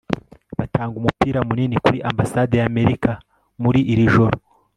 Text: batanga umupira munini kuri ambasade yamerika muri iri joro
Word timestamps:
batanga 0.59 0.93
umupira 0.97 1.39
munini 1.47 1.75
kuri 1.83 1.97
ambasade 2.09 2.55
yamerika 2.61 3.11
muri 3.63 3.79
iri 3.93 4.05
joro 4.13 4.35